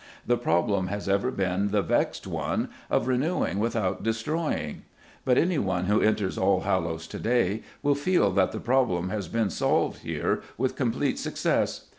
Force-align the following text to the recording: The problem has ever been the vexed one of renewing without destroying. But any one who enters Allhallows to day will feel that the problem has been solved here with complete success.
The 0.25 0.35
problem 0.35 0.87
has 0.87 1.07
ever 1.07 1.29
been 1.29 1.67
the 1.67 1.83
vexed 1.83 2.25
one 2.25 2.69
of 2.89 3.07
renewing 3.07 3.59
without 3.59 4.01
destroying. 4.01 4.81
But 5.25 5.37
any 5.37 5.59
one 5.59 5.85
who 5.85 6.01
enters 6.01 6.39
Allhallows 6.39 7.05
to 7.09 7.19
day 7.19 7.61
will 7.83 7.93
feel 7.93 8.31
that 8.31 8.51
the 8.51 8.59
problem 8.59 9.09
has 9.09 9.27
been 9.27 9.51
solved 9.51 9.99
here 9.99 10.41
with 10.57 10.75
complete 10.75 11.19
success. 11.19 11.85